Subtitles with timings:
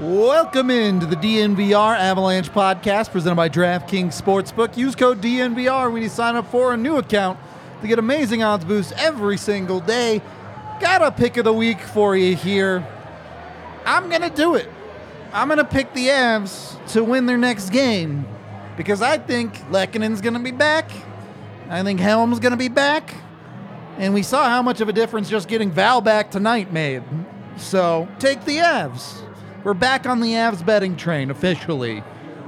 [0.00, 4.74] Welcome into the DNVR Avalanche podcast presented by DraftKings Sportsbook.
[4.78, 7.38] Use code DNVR when you sign up for a new account
[7.82, 10.22] to get amazing odds boosts every single day.
[10.80, 12.82] Got a pick of the week for you here.
[13.84, 14.70] I'm going to do it.
[15.34, 18.26] I'm going to pick the Avs to win their next game
[18.78, 20.90] because I think Lehkonen's going to be back.
[21.68, 23.14] I think Helm's going to be back.
[23.98, 27.02] And we saw how much of a difference just getting Val back tonight made.
[27.58, 29.29] So take the Avs.
[29.62, 32.02] We're back on the Avs betting train officially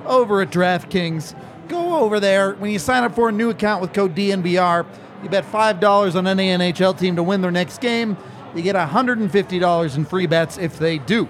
[0.07, 1.35] over at DraftKings.
[1.69, 2.55] Go over there.
[2.55, 4.87] When you sign up for a new account with code DNVR,
[5.23, 8.17] you bet $5 on any NHL team to win their next game.
[8.55, 11.29] You get $150 in free bets if they do.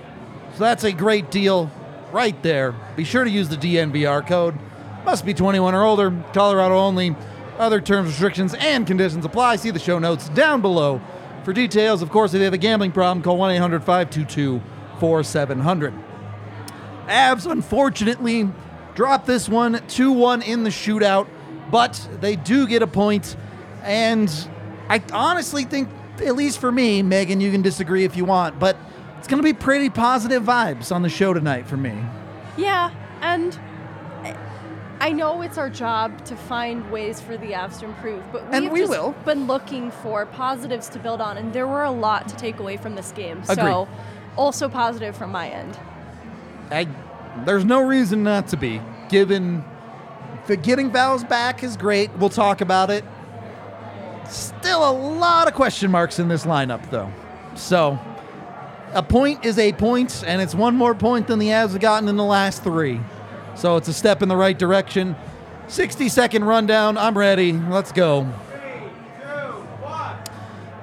[0.52, 1.68] So that's a great deal
[2.12, 2.76] right there.
[2.94, 4.56] Be sure to use the DNVR code.
[5.04, 7.16] Must be 21 or older, Colorado only.
[7.58, 9.56] Other terms, restrictions, and conditions apply.
[9.56, 11.00] See the show notes down below.
[11.42, 14.62] For details, of course, if you have a gambling problem, call 1 800 522
[15.02, 15.92] 4700.
[17.08, 18.48] Avs, unfortunately,
[18.94, 21.26] dropped this one 2 1 in the shootout,
[21.72, 23.36] but they do get a point.
[23.82, 24.32] And
[24.88, 25.88] I honestly think,
[26.24, 28.76] at least for me, Megan, you can disagree if you want, but
[29.18, 31.98] it's going to be pretty positive vibes on the show tonight for me.
[32.56, 32.92] Yeah,
[33.22, 33.58] and
[35.02, 38.54] I know it's our job to find ways for the Avs to improve, but we've
[38.54, 39.16] And we just will.
[39.24, 42.76] been looking for positives to build on, and there were a lot to take away
[42.76, 43.42] from this game.
[43.48, 43.56] Agreed.
[43.56, 43.88] So,
[44.36, 45.76] also positive from my end.
[46.70, 46.86] I,
[47.44, 48.80] there's no reason not to be.
[49.08, 49.64] Given
[50.44, 52.12] for getting Val's back is great.
[52.16, 53.04] We'll talk about it.
[54.28, 57.10] Still a lot of question marks in this lineup, though.
[57.56, 57.98] So,
[58.94, 62.08] a point is a point, and it's one more point than the Avs have gotten
[62.08, 63.00] in the last three.
[63.54, 65.16] So it's a step in the right direction.
[65.68, 66.98] 60 second rundown.
[66.98, 67.52] I'm ready.
[67.52, 68.32] Let's go.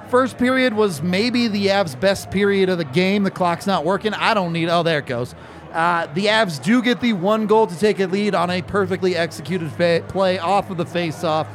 [0.09, 3.23] First period was maybe the Avs' best period of the game.
[3.23, 4.13] The clock's not working.
[4.15, 4.67] I don't need.
[4.67, 5.35] Oh, there it goes.
[5.71, 9.15] Uh, the Avs do get the one goal to take a lead on a perfectly
[9.15, 11.47] executed fa- play off of the face-off.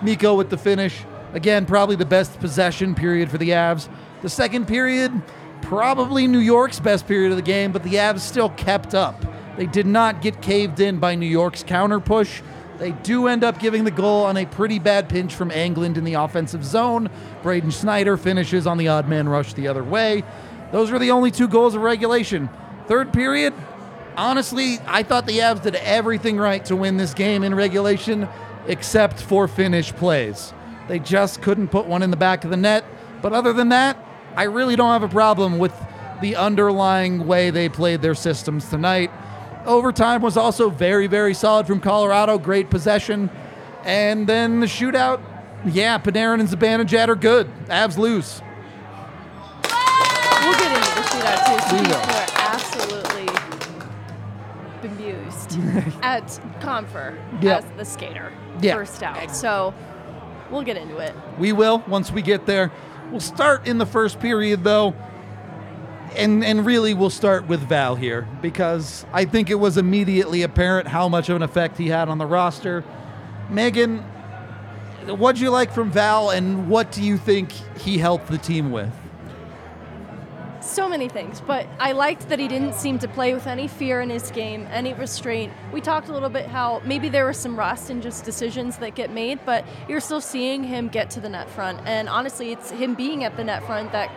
[0.00, 1.04] Mikko with the finish.
[1.34, 3.90] Again, probably the best possession period for the Avs.
[4.22, 5.12] The second period,
[5.60, 9.22] probably New York's best period of the game, but the Avs still kept up.
[9.58, 12.42] They did not get caved in by New York's counter push.
[12.78, 16.04] They do end up giving the goal on a pretty bad pinch from Englund in
[16.04, 17.10] the offensive zone.
[17.42, 20.22] Braden Schneider finishes on the odd man rush the other way.
[20.70, 22.48] Those were the only two goals of regulation.
[22.86, 23.52] Third period,
[24.16, 28.28] honestly, I thought the Avs did everything right to win this game in regulation
[28.68, 30.52] except for finish plays.
[30.86, 32.84] They just couldn't put one in the back of the net.
[33.20, 33.98] But other than that,
[34.36, 35.74] I really don't have a problem with
[36.20, 39.10] the underlying way they played their systems tonight.
[39.66, 42.38] Overtime was also very, very solid from Colorado.
[42.38, 43.30] Great possession.
[43.84, 45.20] And then the shootout,
[45.66, 47.50] yeah, Panarin and Zibanejad are good.
[47.66, 48.40] Avs lose.
[50.42, 51.76] We'll get into the shootout too.
[51.76, 53.28] So people are absolutely
[54.82, 55.58] bemused
[56.02, 56.26] at
[56.60, 57.64] Compher Yep.
[57.64, 58.74] as the skater Yeah.
[58.74, 59.30] first out.
[59.34, 59.74] So
[60.50, 61.14] we'll get into it.
[61.38, 62.70] We will once we get there.
[63.10, 64.94] We'll start in the first period though.
[66.16, 70.88] And and really we'll start with Val here because I think it was immediately apparent
[70.88, 72.84] how much of an effect he had on the roster.
[73.50, 73.98] Megan,
[75.06, 78.92] what'd you like from Val and what do you think he helped the team with?
[80.60, 84.02] So many things, but I liked that he didn't seem to play with any fear
[84.02, 85.50] in his game, any restraint.
[85.72, 88.94] We talked a little bit how maybe there was some rust in just decisions that
[88.94, 91.80] get made, but you're still seeing him get to the net front.
[91.86, 94.10] And honestly, it's him being at the net front that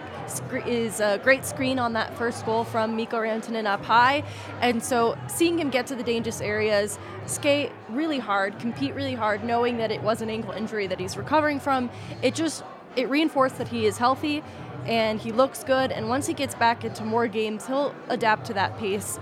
[0.66, 4.24] is a great screen on that first goal from Mikko Rantanen up high.
[4.62, 9.44] And so seeing him get to the dangerous areas, skate really hard, compete really hard,
[9.44, 11.90] knowing that it was an ankle injury that he's recovering from,
[12.22, 12.64] it just
[12.96, 14.44] it reinforced that he is healthy.
[14.86, 15.92] and he looks good.
[15.92, 19.20] And once he gets back into more games, he'll adapt to that pace.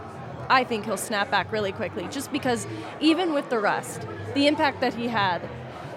[0.50, 2.66] I think he'll snap back really quickly, just because
[3.00, 5.48] even with the rest, the impact that he had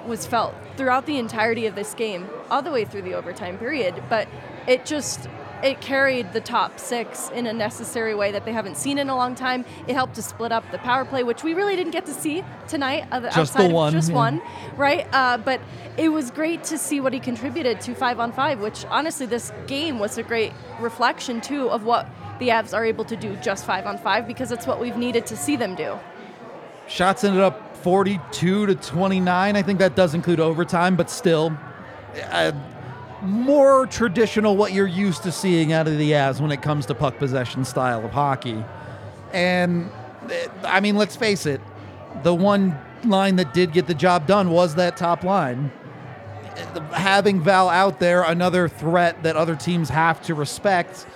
[0.07, 4.03] was felt throughout the entirety of this game, all the way through the overtime period.
[4.11, 4.29] But
[4.67, 5.29] it just
[5.63, 9.15] it carried the top six in a necessary way that they haven't seen in a
[9.15, 9.65] long time.
[9.87, 12.43] It helped to split up the power play, which we really didn't get to see
[12.67, 13.07] tonight.
[13.11, 14.17] Just outside the one, of just yeah.
[14.17, 14.43] one,
[14.77, 15.07] right?
[15.13, 15.61] Uh, but
[15.97, 18.61] it was great to see what he contributed to five on five.
[18.61, 23.05] Which honestly, this game was a great reflection too of what the Avs are able
[23.05, 25.99] to do just five on five because it's what we've needed to see them do.
[26.89, 29.57] Shots ended up 42 to 29.
[29.57, 31.57] I think that does include overtime, but still,
[32.31, 32.53] uh,
[33.23, 36.95] more traditional what you're used to seeing out of the Avs when it comes to
[36.95, 38.65] puck possession style of hockey.
[39.33, 39.91] And
[40.65, 41.61] I mean, let's face it,
[42.23, 45.71] the one line that did get the job done was that top line.
[46.93, 51.07] Having Val out there, another threat that other teams have to respect,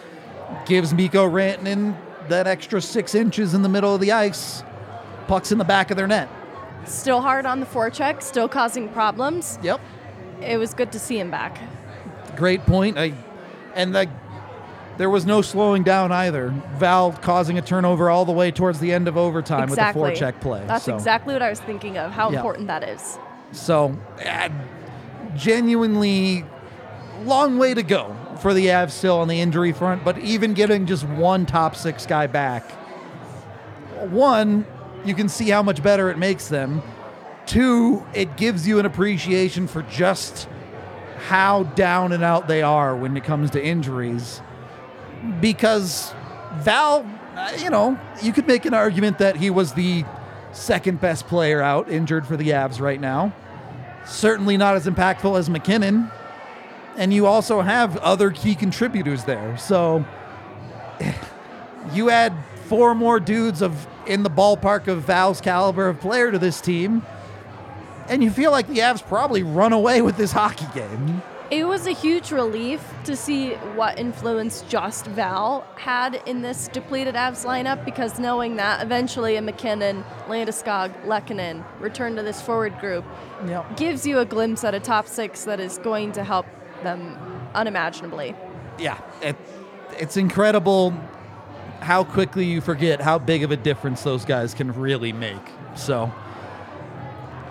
[0.64, 1.96] gives Mikko Rantanen
[2.28, 4.62] that extra six inches in the middle of the ice
[5.26, 6.28] pucks in the back of their net.
[6.84, 9.58] Still hard on the forecheck, still causing problems.
[9.62, 9.80] Yep.
[10.40, 11.58] It was good to see him back.
[12.36, 12.98] Great point.
[12.98, 13.14] I,
[13.74, 14.08] and the,
[14.96, 16.54] there was no slowing down either.
[16.76, 20.02] Val causing a turnover all the way towards the end of overtime exactly.
[20.02, 20.64] with the forecheck play.
[20.66, 22.12] That's so, exactly what I was thinking of.
[22.12, 22.38] How Yeah.
[22.38, 23.18] important that is.
[23.52, 24.48] So, uh,
[25.34, 26.44] genuinely
[27.24, 30.86] long way to go for the Avs still on the injury front, but even getting
[30.86, 32.70] just one top six guy back,
[34.10, 34.66] one,
[35.04, 36.82] you can see how much better it makes them.
[37.46, 40.48] Two, it gives you an appreciation for just
[41.16, 44.40] how down and out they are when it comes to injuries.
[45.40, 46.14] Because
[46.56, 50.04] Val, uh, you know, you could make an argument that he was the
[50.52, 53.32] second best player out injured for the Avs right now.
[54.06, 56.10] Certainly not as impactful as MacKinnon.
[56.96, 59.56] And you also have other key contributors there.
[59.58, 60.04] So
[61.92, 62.32] you add
[62.66, 67.04] four more dudes of in the ballpark of Val's caliber of player to this team,
[68.08, 71.22] and you feel like the Avs probably run away with this hockey game.
[71.48, 77.14] It was a huge relief to see what influence just Val had in this depleted
[77.14, 83.04] Avs lineup because knowing that eventually a MacKinnon, Landeskog, Lehkonen return to this forward group
[83.46, 83.76] Yep.
[83.76, 86.46] gives you a glimpse at a top six that is going to help
[86.82, 87.16] them
[87.54, 88.34] unimaginably.
[88.78, 89.36] Yeah, it,
[89.98, 90.92] it's incredible
[91.80, 95.36] how quickly you forget how big of a difference those guys can really make.
[95.76, 96.12] So,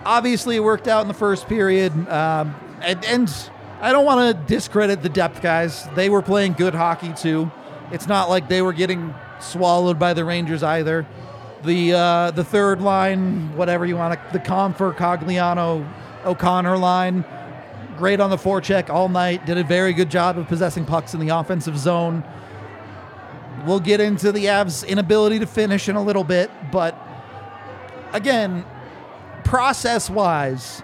[0.06, 1.92] obviously, it worked out in the first period.
[2.08, 3.50] Um, and, and
[3.80, 5.86] I don't want to discredit the depth guys.
[5.94, 7.50] They were playing good hockey, too.
[7.92, 11.06] It's not like they were getting swallowed by the Rangers either.
[11.64, 15.88] The uh, the third line, whatever you want to, the Compher, Cogliano,
[16.24, 17.24] O'Connor line,
[17.96, 19.46] great on the forecheck all night.
[19.46, 22.22] Did a very good job of possessing pucks in the offensive zone.
[23.66, 26.96] We'll get into the Avs' inability to finish in a little bit, but
[28.12, 28.64] again,
[29.46, 30.82] process wise,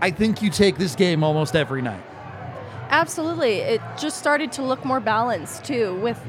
[0.00, 2.00] I think you take this game almost every night.
[2.88, 3.54] Absolutely.
[3.56, 5.96] It just started to look more balanced too.
[5.96, 6.20] With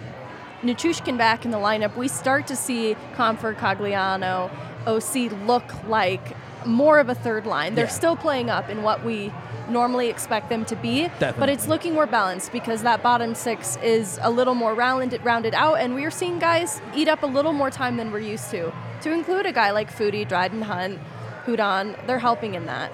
[0.64, 4.50] Nichushkin back in the lineup, we start to see Compher, Cogliano,
[4.88, 6.36] OC look like
[6.66, 7.76] more of a third line.
[7.76, 7.92] They're Yeah.
[7.92, 9.32] still playing up in what we
[9.70, 14.20] normally expect them to be, but it's looking more balanced because that bottom six is
[14.24, 17.70] a little more rounded, rounded out, and we're seeing guys eat up a little more
[17.70, 18.74] time than we're used to.
[19.02, 21.00] To include a guy like Foudy, Dryden Hunt,
[21.46, 22.92] Hudon, they're helping in that.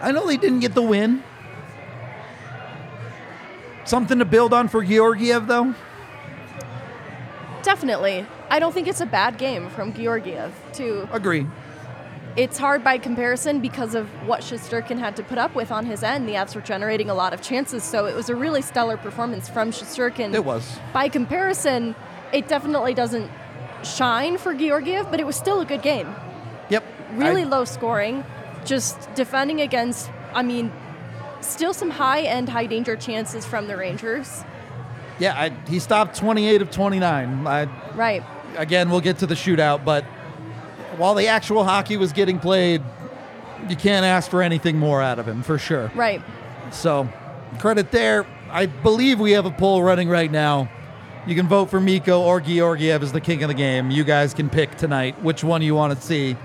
[0.00, 1.22] I know they didn't get the win.
[3.84, 5.74] Something to build on for Georgiev, though.
[7.62, 8.26] Definitely.
[8.50, 11.46] I don't think it's a bad game from Georgiev to Agree.
[12.36, 16.02] it's hard by comparison because of what Shesterkin had to put up with on his
[16.02, 16.28] end.
[16.28, 19.48] The Avs were generating a lot of chances, so it was a really stellar performance
[19.48, 20.34] from Shesterkin.
[20.34, 20.78] It was.
[20.92, 21.96] By comparison,
[22.32, 23.30] it definitely doesn't
[23.86, 26.14] shine for Georgiev, but it was still a good game.
[26.70, 26.84] Yep.
[27.12, 28.24] Really I- low scoring,
[28.64, 30.72] just defending against, I mean,
[31.40, 34.44] still some high end, high danger chances from the Rangers.
[35.18, 37.46] yeah, I, he stopped 28 of 29.
[37.46, 37.64] I,
[37.94, 38.22] Right.
[38.58, 40.04] again, we'll get to the shootout, but
[40.98, 42.82] while the actual hockey was getting played,
[43.68, 45.90] you can't ask for anything more out of him, for sure.
[45.94, 46.20] Right.
[46.70, 47.08] So,
[47.58, 48.26] credit there.
[48.50, 50.68] I believe we have a poll running right now.
[51.26, 53.90] You can vote for Mikko or Georgiev as the king of the game.
[53.90, 56.36] You guys can pick tonight which one you want to see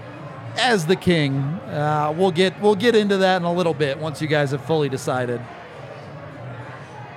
[0.57, 1.35] as the king.
[1.37, 4.65] Uh, we'll get we'll get into that in a little bit once you guys have
[4.65, 5.39] fully decided.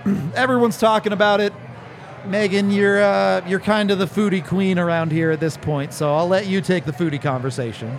[0.35, 1.55] Everyone's talking about it.
[2.27, 6.15] Megan, you're uh, you're kind of the Foudy queen around here at this point, so
[6.15, 7.99] I'll let you take the Foudy conversation.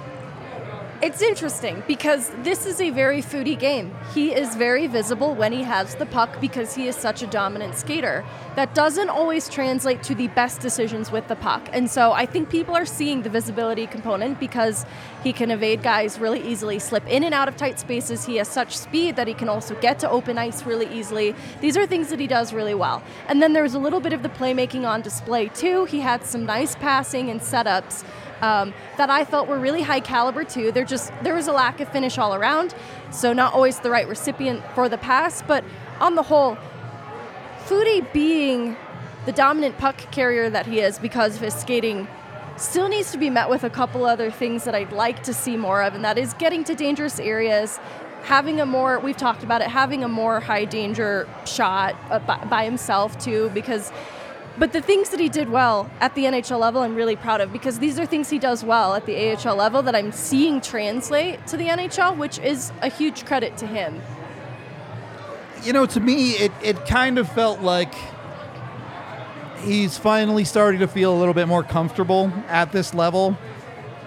[1.05, 3.93] It's interesting because this is a very Foudy game.
[4.15, 7.75] He is very visible when he has the puck because he is such a dominant
[7.75, 8.25] skater.
[8.55, 11.69] That doesn't always translate to the best decisions with the puck.
[11.71, 14.83] And so I think people are seeing the visibility component because
[15.24, 18.25] he can evade guys really easily, slip in and out of tight spaces.
[18.25, 21.35] He has such speed that he can also get to open ice really easily.
[21.62, 23.03] These are things that he does really well.
[23.27, 25.85] And then there's a little bit of the playmaking on display too.
[25.85, 28.03] He had some nice passing and setups
[28.45, 30.71] um, that I felt were really high caliber too.
[30.71, 32.75] There just there was a lack of finish all around,
[33.11, 35.41] so not always the right recipient for the pass.
[35.41, 35.63] But
[35.99, 36.57] on the whole,
[37.65, 38.77] Foudy being
[39.25, 42.07] the dominant puck carrier that he is because of his skating
[42.57, 45.57] still needs to be met with a couple other things that I'd like to see
[45.57, 47.79] more of, and that is getting to dangerous areas,
[48.23, 52.63] having a more, we've talked about it, having a more high danger shot uh, by,
[52.63, 53.91] himself too, because
[54.57, 57.51] but the things that he did well at the NHL level, I'm really proud of
[57.51, 61.45] because these are things he does well at the AHL level that I'm seeing translate
[61.47, 64.01] to the NHL, which is a huge credit to him.
[65.63, 67.93] You know, to me, it, it kind of felt like
[69.59, 73.38] he's finally starting to feel a little bit more comfortable at this level.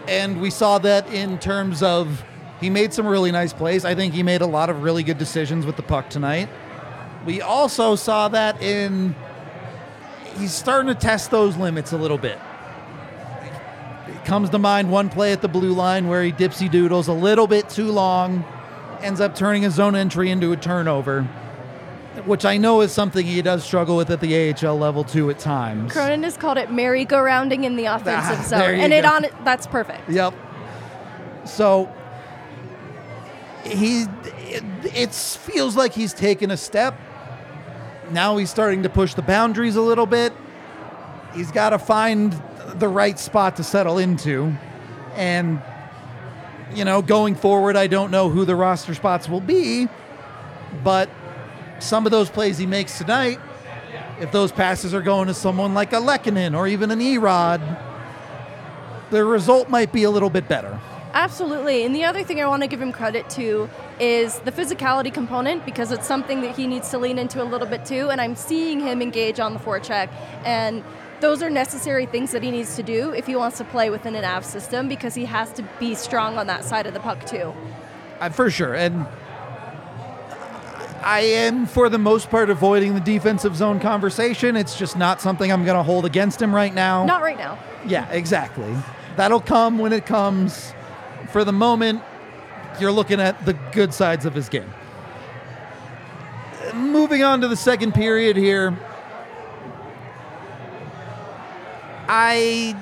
[0.07, 2.25] And we saw that in terms of
[2.61, 3.85] he made some really nice plays.
[3.85, 6.49] I think he made a lot of really good decisions with the puck tonight.
[7.26, 9.14] We also saw that in
[10.38, 12.38] he's starting to test those limits a little bit.
[14.07, 17.12] It comes to mind one play at the blue line where he dipsy doodles a
[17.12, 18.45] little bit too long,
[19.00, 21.25] ends up turning his zone entry into a turnover,
[22.25, 25.38] which I know is something he does struggle with at the AHL level too at
[25.38, 25.92] times.
[25.92, 28.99] Cronin has called it merry-go-rounding in the offensive ah, zone, and go.
[28.99, 30.09] it on that's perfect.
[30.09, 30.35] Yep.
[31.45, 31.92] So
[33.64, 34.64] he it,
[34.95, 36.99] it feels like he's taken a step
[38.12, 40.33] now he's starting to push the boundaries a little bit.
[41.35, 42.41] He's got to find
[42.75, 44.57] the right spot to settle into.
[45.15, 45.62] And,
[46.75, 49.88] you know, going forward, I don't know who the roster spots will be,
[50.85, 51.11] but
[51.79, 53.41] some of those plays he makes tonight,
[54.21, 57.61] if those passes are going to someone like a Lehkonen or even an Erod,
[59.11, 60.81] the result might be a little bit better.
[61.12, 61.85] Absolutely.
[61.85, 65.65] And the other thing I want to give him credit to is the physicality component
[65.65, 68.11] because it's something that he needs to lean into a little bit too.
[68.11, 70.11] And I'm seeing him engage on the forecheck.
[70.45, 70.85] And
[71.21, 74.15] those are necessary things that he needs to do if he wants to play within
[74.15, 77.25] an AV system because he has to be strong on that side of the puck
[77.27, 77.53] too.
[78.21, 78.75] Uh, for sure.
[78.75, 79.07] And
[81.03, 84.57] I am, for the most part, avoiding the defensive zone conversation.
[84.57, 87.05] It's just not something I'm going to hold against him right now.
[87.07, 87.59] Not right now.
[87.87, 88.75] Yeah, exactly.
[89.17, 90.73] That'll come when it comes
[91.30, 92.02] for the moment,
[92.80, 94.73] you're looking at the good sides of his game.
[96.75, 98.76] Moving on to the second period here.
[102.08, 102.75] I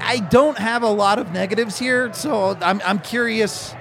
[0.00, 3.72] I don't have a lot of negatives here, so I'm I'm curious.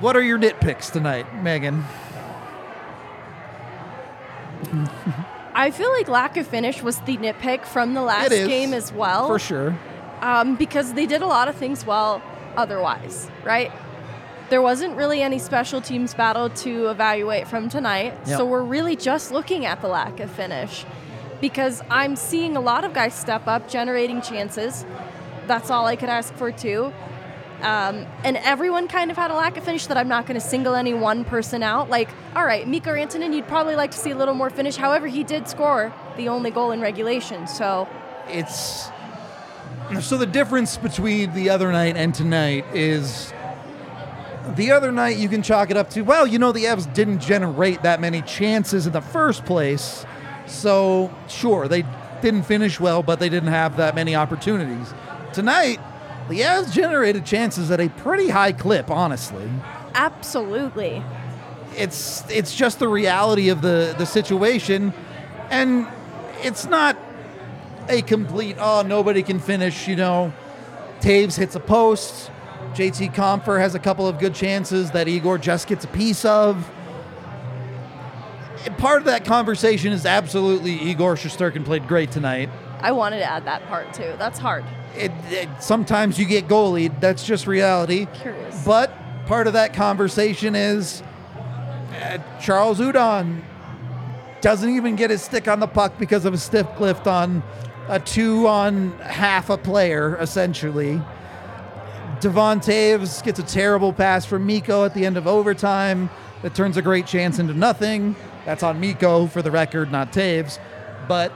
[0.00, 1.84] What are your nitpicks tonight, Megan?
[5.54, 9.26] I feel like lack of finish was the nitpick from the last game as well.
[9.26, 9.76] For sure.
[10.20, 12.22] Um, because they did a lot of things well
[12.58, 13.72] otherwise, right?
[14.50, 18.36] There wasn't really any special teams battle to evaluate from tonight, yep.
[18.36, 20.84] so we're really just looking at the lack of finish
[21.40, 24.84] because I'm seeing a lot of guys step up, generating chances.
[25.46, 26.92] That's all I could ask for, too.
[27.60, 30.46] Um, and everyone kind of had a lack of finish that I'm not going to
[30.46, 31.90] single any one person out.
[31.90, 34.76] Like, all right, Mikko Rantanen, you'd probably like to see a little more finish.
[34.76, 37.88] However, he did score the only goal in regulation, so.
[38.28, 38.90] It's
[40.00, 43.32] so the difference between the other night and tonight is
[44.54, 47.20] the other night you can chalk it up to well you know the Avs didn't
[47.20, 50.04] generate that many chances in the first place.
[50.46, 51.84] So sure they
[52.22, 54.92] didn't finish well but they didn't have that many opportunities.
[55.32, 55.80] Tonight
[56.28, 59.48] the Avs generated chances at a pretty high clip honestly.
[59.94, 61.02] Absolutely.
[61.76, 64.92] It's it's just the reality of the the situation.
[65.50, 65.86] And
[66.42, 66.96] it's not
[67.88, 70.32] a complete, oh, nobody can finish, you know.
[71.00, 72.30] Toews hits a post.
[72.74, 76.70] JT Compher has a couple of good chances that Igor just gets a piece of.
[78.76, 82.50] Part of that conversation is absolutely Igor Shesterkin played great tonight.
[82.80, 84.14] I wanted to add that part too.
[84.18, 84.64] That's hard.
[84.96, 87.00] It, it, sometimes you get goalied.
[87.00, 88.06] That's just reality.
[88.14, 88.64] Curious.
[88.64, 88.92] But
[89.26, 91.02] part of that conversation is
[92.02, 93.42] uh, Charles Hudon
[94.40, 97.42] doesn't even get his stick on the puck because of a stiff lift on
[97.88, 101.00] a two on half a player, essentially.
[102.20, 106.10] Devon Toews gets a terrible pass from Mikko at the end of overtime
[106.42, 108.14] that turns a great chance into nothing.
[108.44, 110.58] That's on Mikko for the record, not Toews.
[111.06, 111.32] But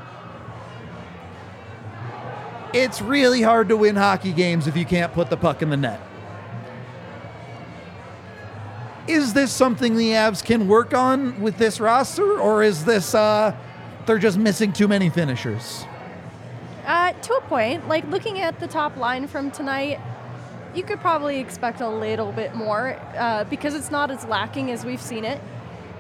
[2.75, 5.77] it's really hard to win hockey games if you can't put the puck in the
[5.77, 6.01] net.
[9.09, 13.55] Is this something the Avs can work on with this roster, or is this uh,
[14.07, 15.85] they're just missing too many finishers?
[17.23, 20.01] To a point, like looking at the top line from tonight,
[20.75, 24.85] you could probably expect a little bit more uh, because it's not as lacking as
[24.85, 25.41] we've seen it.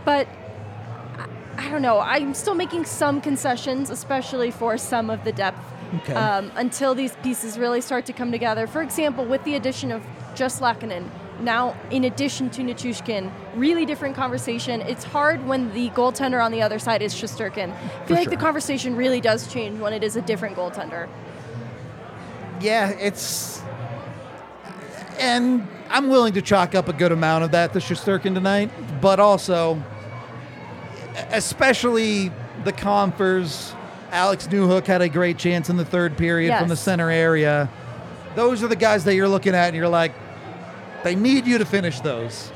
[0.04, 0.26] But
[1.16, 1.26] I,
[1.58, 2.00] I don't know.
[2.00, 5.60] I'm still making some concessions, especially for some of the depth,
[5.96, 6.14] Okay.
[6.14, 8.66] um, until these pieces really start to come together.
[8.66, 10.02] For example, with the addition of
[10.34, 11.08] just Lehkonen,
[11.40, 14.80] now in addition to Nichushkin, really different conversation.
[14.82, 17.72] It's hard when the goaltender on the other side is Shesterkin.
[17.72, 18.30] I feel For like sure.
[18.30, 21.08] the conversation really does change when it is a different goaltender.
[22.60, 23.62] Yeah, it's.
[25.18, 28.70] And I'm willing to chalk up a good amount of that to Shesterkin tonight,
[29.00, 29.82] but also,
[31.30, 32.30] especially
[32.64, 33.74] the Comphers.
[34.10, 37.70] Alex Newhook had a great chance in the third period from the center area.
[38.34, 40.12] Those are the guys that you're looking at, and you're like,
[41.04, 42.50] they need you to finish those.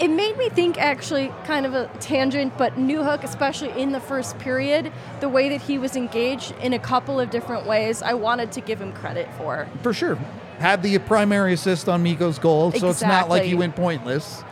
[0.00, 4.38] It made me think, actually, kind of a tangent, but Newhook, especially in the first
[4.38, 8.50] period, the way that he was engaged in a couple of different ways, I wanted
[8.52, 9.68] to give him credit for.
[9.82, 10.18] For sure.
[10.58, 14.42] Had the primary assist on Mikko's goal, so it's not like he went pointless.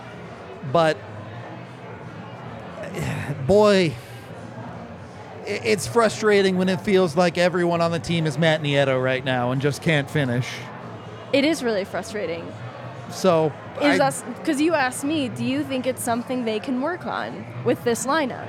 [0.70, 0.96] But
[3.46, 3.94] boy,
[5.44, 9.50] it's frustrating when it feels like everyone on the team is Matt Nieto right now
[9.50, 10.49] and just can't finish.
[11.32, 12.46] It is really frustrating.
[13.12, 17.07] So Is us because you asked me, do you think it's something they can work
[17.07, 18.49] on with this lineup?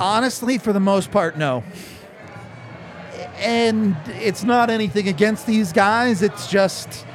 [0.00, 1.62] honestly, for the most part, no.
[3.38, 6.22] And it's not anything against these guys.
[6.22, 7.06] It's just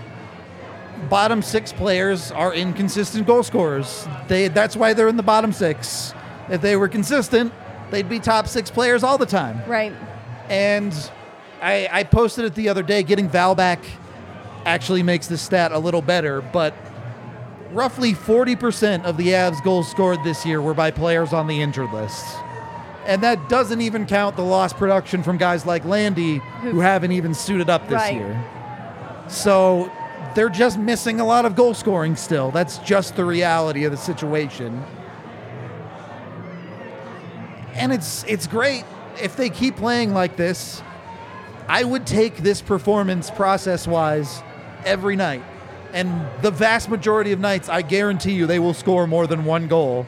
[1.10, 4.08] bottom six players are inconsistent goal scorers.
[4.28, 6.14] They that's why they're in the bottom six.
[6.50, 7.54] If they were consistent,
[7.90, 9.62] they'd be top six players all the time.
[9.68, 9.94] Right.
[10.50, 10.94] And
[11.62, 13.04] I, I posted it the other day.
[13.04, 13.80] Getting Val back
[14.70, 16.76] actually makes this stat a little better, but
[17.72, 21.92] roughly 40% of the Avs goals scored this year were by players on the injured
[21.92, 22.24] list.
[23.08, 27.34] And that doesn't even count the lost production from guys like Landy who haven't even
[27.34, 28.14] suited up this Right.
[28.14, 28.44] year.
[29.28, 29.92] So
[30.36, 32.52] they're just missing a lot of goal scoring still.
[32.52, 34.84] That's just the reality of the situation.
[37.74, 38.84] And it's it's great
[39.22, 40.84] if they keep playing like this.
[41.68, 44.42] I would take this performance process wise
[44.86, 45.44] every night.
[45.94, 49.68] And the vast majority of nights, I guarantee you, they will score more than one
[49.68, 50.06] goal.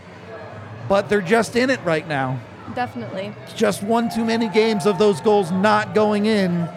[0.87, 2.39] But they're just in it right now.
[2.75, 3.33] Definitely.
[3.43, 6.69] It's just one too many games of those goals not going in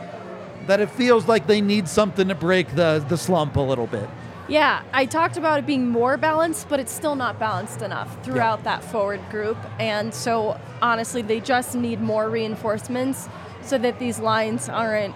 [0.66, 4.08] that it feels like they need something to break the, the slump a little bit.
[4.46, 8.64] Yeah, I talked about it being more balanced, but it's still not balanced enough throughout
[8.64, 9.56] that forward group.
[9.78, 13.28] And so, honestly, they just need more reinforcements
[13.62, 15.14] so that these lines aren't.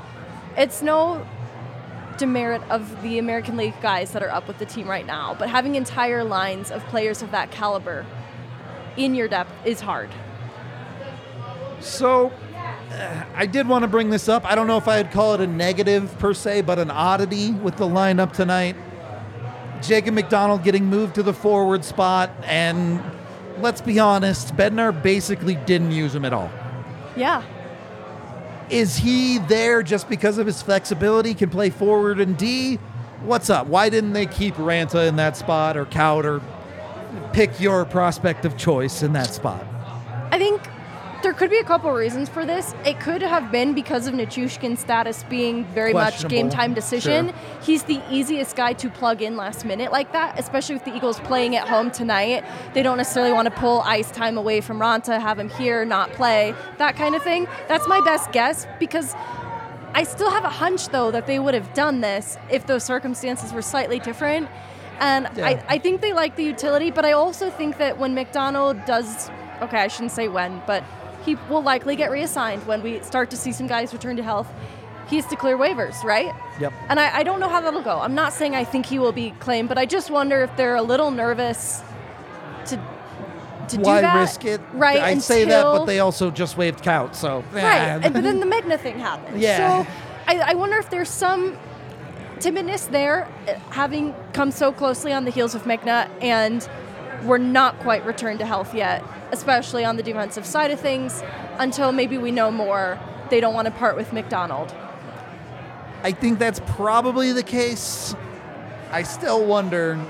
[0.57, 1.27] It's no
[2.19, 5.49] demerit of the American League guys that are up with the team right now, but
[5.49, 8.05] having entire lines of players of that caliber
[8.97, 10.11] in your depth is hard.
[11.81, 12.33] So,
[12.93, 14.45] uh, I did want to bring this up.
[14.45, 17.77] I don't know if I'd call it a negative per se, but an oddity with
[17.77, 18.77] the lineup tonight.
[19.81, 23.01] Jacob MacDonald getting moved to the forward spot, and
[23.61, 26.51] let's be honest, Bednar basically didn't use him at all.
[27.17, 27.45] Yeah.
[28.71, 32.77] Is he there just because of his flexibility, can play forward and D?
[33.23, 33.67] What's up?
[33.67, 36.43] Why didn't they keep Ranta in that spot or Cowd or
[37.33, 39.65] pick your prospect of choice in that spot?
[40.31, 40.63] I think
[41.23, 42.75] there could be a couple reasons for this.
[42.85, 47.29] It could have been because of Nichushkin's status being very much game time decision.
[47.29, 47.37] sure.
[47.63, 51.19] He's the easiest guy to plug in last minute like that, especially with the Eagles
[51.21, 52.45] playing at home tonight.
[52.75, 56.13] They don't necessarily want to pull ice time away from Ranta, have him here, not
[56.13, 57.49] play, that kind of thing.
[57.67, 59.15] That's my best guess because
[59.95, 63.53] I still have a hunch though that they would have done this if those circumstances
[63.53, 64.49] were slightly different.
[65.01, 65.47] And Yeah.
[65.47, 69.31] I, I think they like the utility, but I also think that when MacDonald does,
[69.63, 70.85] okay, I shouldn't say when, but
[71.29, 74.49] he will likely get reassigned when we start to see some guys return to health.
[75.09, 76.35] He has to clear waivers, right?
[76.61, 76.73] Yep.
[76.89, 77.99] And I, I don't know how that'll go.
[78.01, 80.77] I'm not saying I think he will be claimed, but I just wonder if they're
[80.77, 81.83] a little nervous
[82.67, 82.77] to
[83.69, 84.21] to Why do that.
[84.21, 84.63] risk it?
[84.73, 84.99] Right.
[84.99, 88.01] I say that, but they also just waived Count, so Right, eh.
[88.03, 89.39] and, but then the Megna thing happened.
[89.49, 89.85] Yeah.
[89.85, 89.91] So
[90.27, 91.59] I, I wonder if there's some
[92.39, 96.67] timidness there, uh, having come so closely on the heels of Megna, and
[97.25, 101.23] we're not quite returned to health yet, especially on the defensive side of things.
[101.59, 102.99] Until maybe we know more,
[103.31, 104.75] they don't want to part with MacDonald.
[106.03, 108.15] I think that's probably the case.
[108.91, 110.01] I still wonder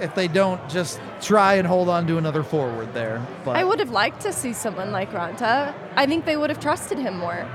[0.00, 3.24] if they don't just try and hold on to another forward there.
[3.44, 5.74] But I would have liked to see someone like Ranta.
[5.96, 7.48] I think they would have trusted him more.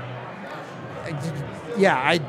[1.76, 2.20] yeah, I.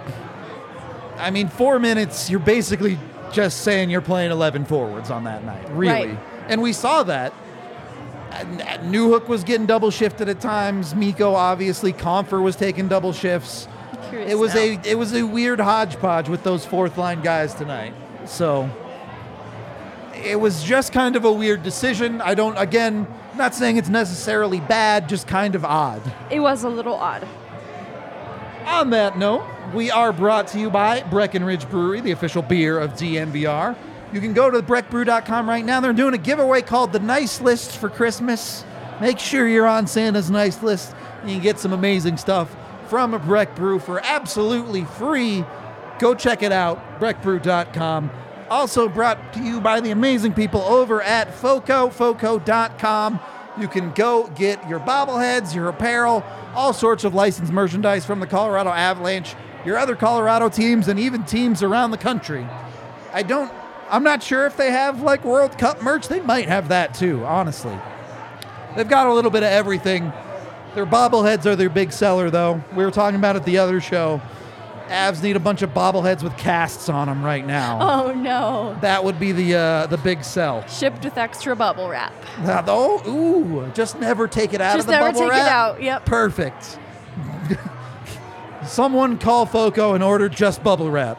[1.17, 2.30] I mean, four minutes.
[2.30, 2.98] You're basically
[3.32, 6.10] just saying you're playing 11 forwards on that night, really.
[6.10, 6.20] Right.
[6.48, 7.34] And we saw that.
[8.45, 10.95] And Newhook was getting double shifted at times.
[10.95, 13.67] Mikko obviously, Compher was taking double shifts.
[14.12, 14.62] It was now.
[14.62, 17.93] a it was a weird hodgepodge with those fourth line guys tonight.
[18.25, 18.69] So
[20.13, 22.21] it was just kind of a weird decision.
[22.21, 26.01] I don't again not saying it's necessarily bad, just kind of odd.
[26.30, 27.27] It was a little odd.
[28.65, 32.93] On that note, we are brought to you by Breckenridge Brewery, the official beer of
[32.93, 33.75] DNVR.
[34.13, 35.80] You can go to breckbrew.com right now.
[35.80, 38.65] They're doing a giveaway called the Nice List for Christmas.
[39.00, 40.93] Make sure you're on Santa's Nice List.
[41.21, 42.54] And you can get some amazing stuff
[42.89, 45.45] from Breck Brew for absolutely free.
[46.00, 48.12] Go check it out, breckbrew.com.
[48.50, 53.19] Also brought to you by the amazing people over at FOCO, FOCO.com.
[53.58, 58.28] You can go get your bobbleheads, your apparel, all sorts of licensed merchandise from the
[58.28, 62.45] Colorado Avalanche, your other Colorado teams, and even teams around the country.
[63.13, 63.52] I don't,
[63.91, 66.08] I'm not sure if they have like World Cup merch.
[66.08, 67.77] They might have that too, honestly.
[68.75, 70.13] They've got a little bit of everything.
[70.75, 72.63] Their bobbleheads are their big seller, though.
[72.73, 74.21] We were talking about it the other show.
[74.88, 77.80] Avs need a bunch of bobbleheads with casts on them right now.
[77.82, 78.77] Oh no.
[78.82, 80.65] That would be the uh, the big sell.
[80.67, 82.13] Shipped with extra bubble wrap.
[82.41, 85.13] That- oh, ooh, just never take it out Just of the bubble wrap.
[85.13, 86.06] Just never take it out, yep.
[86.06, 86.77] Perfect.
[88.65, 91.17] Someone call Foco and order just bubble wrap.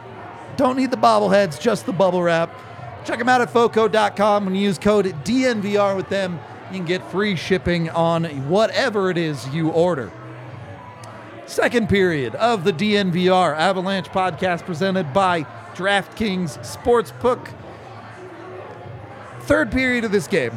[0.57, 2.53] Don't need the bobbleheads, just the bubble wrap.
[3.05, 6.39] Check them out at foco.com and use code DNVR with them.
[6.71, 10.11] You can get free shipping on whatever it is you order.
[11.45, 15.43] Second period of the DNVR Avalanche podcast presented by
[15.75, 17.53] DraftKings Sportsbook.
[19.41, 20.53] Third period of this game.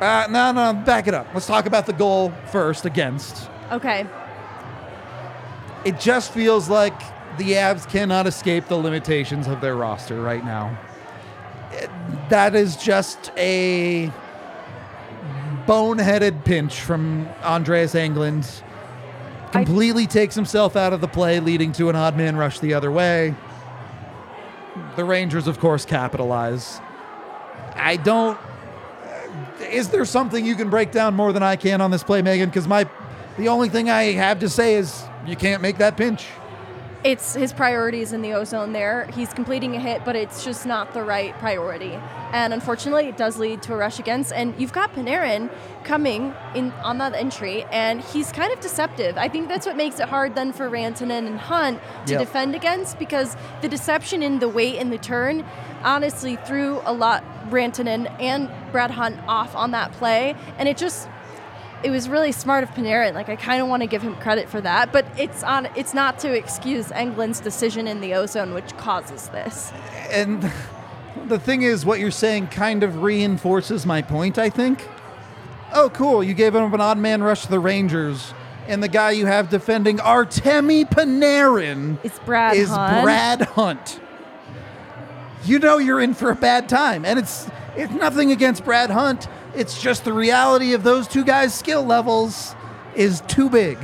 [0.00, 1.26] Uh, no, no, back it up.
[1.32, 3.48] Let's talk about the goal first against.
[3.72, 4.06] Okay.
[5.84, 6.98] It just feels like
[7.36, 10.76] the Avs cannot escape the limitations of their roster right now.
[11.72, 11.90] It-
[12.28, 14.10] that is just a
[15.66, 18.62] boneheaded pinch from Andreas Englund.
[19.52, 22.90] Completely takes himself out of the play, leading to an odd man rush the other
[22.90, 23.34] way.
[24.96, 26.80] The Rangers, of course, capitalize.
[27.76, 28.38] I don't.
[29.70, 32.48] Is there something you can break down more than I can on this play, Megan?
[32.48, 32.86] Because my,
[33.38, 36.26] the only thing I have to say is you can't make that pinch.
[37.04, 39.06] It's his priorities in the ozone there.
[39.14, 41.98] He's completing a hit, but it's just not the right priority.
[42.32, 44.32] And unfortunately, it does lead to a rush against.
[44.32, 45.50] And you've got Panarin
[45.84, 49.18] coming in on that entry, and he's kind of deceptive.
[49.18, 52.20] I think that's what makes it hard then for Rantanen and Hunt to Yep.
[52.20, 55.44] defend against because the deception in the weight and the turn
[55.82, 60.34] honestly threw a lot Rantanen and Brad Hunt off on that play.
[60.56, 61.06] And it just
[61.84, 63.12] it was really smart of Panarin.
[63.12, 65.68] Like I kind of want to give him credit for that, but it's on.
[65.76, 69.72] It's not to excuse Englund's decision in the ozone, which causes this.
[70.10, 70.50] and
[71.26, 74.86] the thing is, what you're saying kind of reinforces my point, I think.
[75.72, 76.24] Oh, cool.
[76.24, 78.32] You gave him an odd man rush to the Rangers,
[78.66, 83.02] and the guy you have defending Artemi Panarin It's Brad is Hunt.
[83.02, 84.00] Brad Hunt.
[85.44, 89.28] You know you're in for a bad time, and it's it's nothing against Brad Hunt.
[89.54, 92.54] It's just the reality of those two guys' skill levels
[92.94, 93.78] is too big.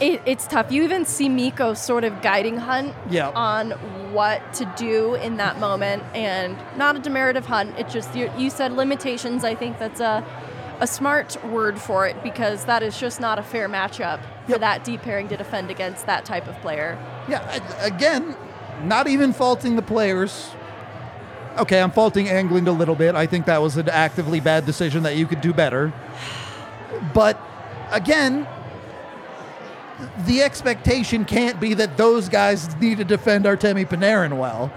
[0.00, 0.70] It, it's tough.
[0.70, 3.30] You even see Mikko sort of guiding Hunt Yeah.
[3.30, 3.70] on
[4.12, 7.74] what to do in that moment, and not a demerit of Hunt.
[7.78, 9.42] It's just you, you said limitations.
[9.42, 10.24] I think that's a
[10.78, 14.84] a smart word for it because that is just not a fair matchup for that
[14.84, 16.98] deep pairing to defend against that type of player.
[17.30, 17.40] Yeah,
[17.80, 18.36] again,
[18.84, 20.50] not even faulting the players.
[21.58, 23.14] Okay, I'm faulting Englund a little bit.
[23.14, 25.92] I think that was an actively bad decision that you could do better.
[27.14, 27.40] But
[27.90, 28.46] again,
[30.26, 34.70] the expectation can't be that those guys need to defend Artemi Panarin well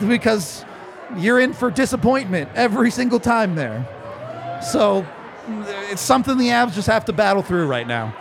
[0.00, 0.64] because
[1.16, 3.86] you're in for disappointment every single time there.
[4.62, 5.06] So
[5.90, 8.14] it's something the Avs just have to battle through right now.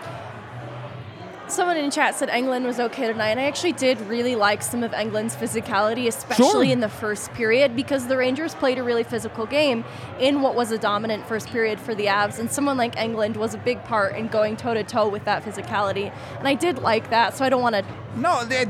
[1.50, 4.84] Someone in chat said Englund was okay tonight, and I actually did really like some
[4.84, 6.74] of Englund's physicality, especially Sure.
[6.74, 9.86] in the first period, because the Rangers played a really physical game
[10.20, 13.54] in what was a dominant first period for the Avs, and someone like Englund was
[13.54, 17.10] a big part in going toe to toe with that physicality, and I did like
[17.12, 17.38] that.
[17.38, 17.86] So I don't want to.
[18.18, 18.66] No, they,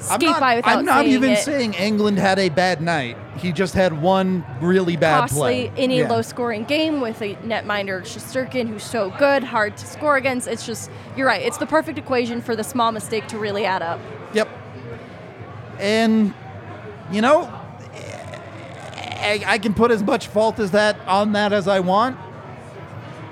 [0.00, 1.38] Skate not, by without I'm not saying even it.
[1.38, 3.16] saying Englund had a bad night.
[3.36, 5.72] He just had one really bad costly play.
[5.76, 6.08] in a Yeah.
[6.08, 10.48] low-scoring game with a netminder Shesterkin who's so good, hard to score against.
[10.48, 11.42] It's just you're right.
[11.42, 14.00] It's the perfect equation for the small mistake to really add up.
[14.32, 14.48] Yep.
[15.78, 16.34] And
[17.10, 17.42] you know,
[19.22, 22.16] I, I can put as much fault as that on that as I want.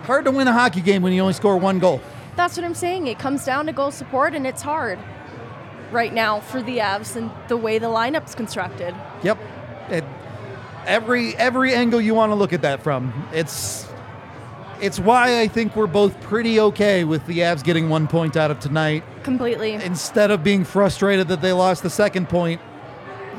[0.05, 2.01] Hard to win a hockey game when you only score one goal.
[2.37, 3.07] That's what I'm saying.
[3.09, 4.99] It comes down to goal support, and it's hard.
[5.91, 8.95] Right now for the Avs and the way the lineup's constructed.
[9.23, 9.39] Yep.
[9.91, 10.05] It,
[10.87, 13.29] every every angle you want to look at that from.
[13.33, 13.89] It's
[14.81, 18.51] it's why I think we're both pretty okay with the Avs getting one point out
[18.51, 19.03] of tonight.
[19.25, 19.73] Completely.
[19.73, 22.61] Instead of being frustrated that they lost the second point,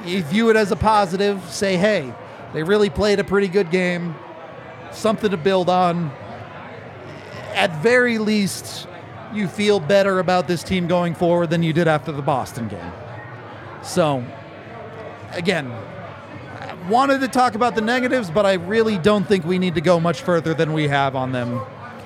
[0.06, 1.42] you view it as a positive.
[1.50, 2.14] Say, hey,
[2.54, 4.16] they really played a pretty good game.
[4.92, 6.12] Something to build on.
[7.54, 8.88] At very least,
[9.34, 12.92] you feel better about this team going forward than you did after the Boston game.
[13.84, 14.24] So,
[15.32, 15.72] again,
[16.60, 19.82] I wanted to talk about the negatives, but I really don't think we need to
[19.82, 21.62] go much further than we have on them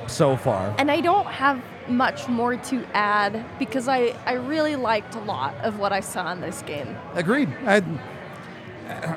[0.07, 0.75] so far.
[0.77, 5.55] And I don't have much more to add because I, I really liked a lot
[5.55, 6.95] of what I saw in this game.
[7.13, 7.49] Agreed.
[7.65, 7.83] I,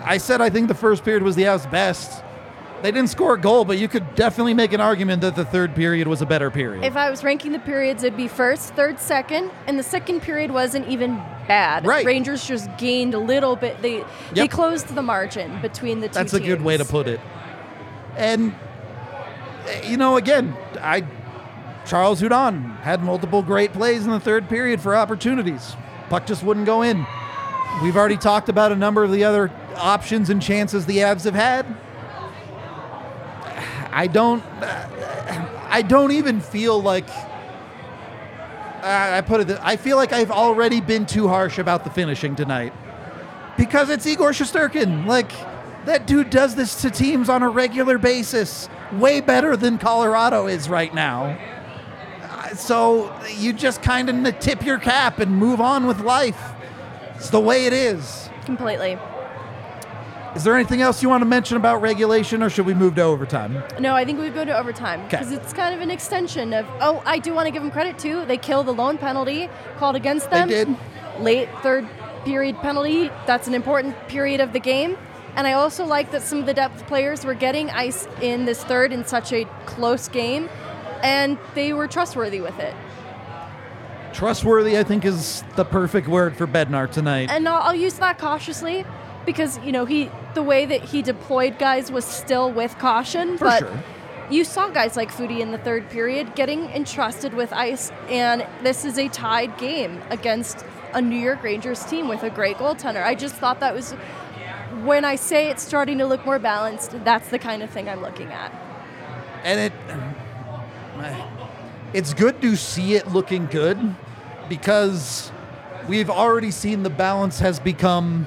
[0.05, 2.23] I said I think the first period was the Avs' best.
[2.83, 5.75] They didn't score a goal, but you could definitely make an argument that the third
[5.75, 6.85] period was a better period.
[6.85, 10.51] If I was ranking the periods, it'd be first, third, second, and the second period
[10.51, 11.17] wasn't even
[11.49, 11.87] bad.
[11.87, 12.05] Right.
[12.05, 13.81] Rangers just gained a little bit.
[13.81, 16.15] They they closed the margin between the two.
[16.15, 17.21] That's a good way to put it.
[18.17, 18.55] And
[19.67, 21.07] eh, you know, again, I
[21.87, 25.77] Charles Hudon had multiple great plays in the third period for opportunities.
[26.11, 27.07] Puck just wouldn't go in.
[27.83, 31.35] We've already talked about a number of the other options and chances the Avs have
[31.35, 31.67] had.
[33.97, 37.09] I don't I don't even feel like
[38.83, 42.75] I put it I feel like I've already been too harsh about the finishing tonight
[43.57, 45.07] because it's Igor Shesterkin.
[45.07, 45.33] Like
[45.87, 50.69] that dude does this to teams on a regular basis, way better than Colorado is
[50.69, 51.39] right now.
[52.23, 56.53] Uh, So you just kind of tip your cap and move on with life.
[57.15, 58.29] It's the way it is.
[58.45, 58.99] Completely.
[60.37, 63.03] Is there anything else you want to mention about regulation, or should we move to
[63.03, 63.63] overtime?
[63.81, 66.67] No, I think we go to overtime because it's kind of an extension of.
[66.79, 68.23] Oh, I do want to give them credit too.
[68.27, 70.49] They killed the lone penalty called against them.
[70.49, 70.77] They did.
[71.21, 71.89] Late third
[72.27, 73.11] period penalty.
[73.27, 74.99] That's an important period of the game.
[75.37, 78.63] And I also like that some of the depth players were getting ice in this
[78.63, 80.51] third in such a close game,
[81.03, 82.75] and they were trustworthy with it.
[84.13, 87.31] Trustworthy, I think, is the perfect word for Bednar tonight.
[87.31, 88.85] And I'll, I'll use that cautiously
[89.27, 93.45] because you know he the way that he deployed guys was still with caution, For
[93.45, 93.83] but sure.
[94.31, 98.85] you saw guys like Foudy in the third period getting entrusted with ice, and this
[98.85, 103.05] is a tied game against a New York Rangers team with a great goaltender.
[103.05, 103.93] I just thought that was
[104.85, 106.93] when I say it's starting to look more balanced.
[107.05, 108.53] That's the kind of thing I'm looking at.
[109.45, 109.73] and it
[111.93, 113.79] it's good to see it looking good
[114.49, 115.31] because
[115.89, 118.27] we've already seen the balance has become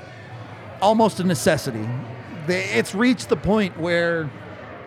[0.81, 1.87] almost a necessity.
[2.47, 4.29] It's reached the point where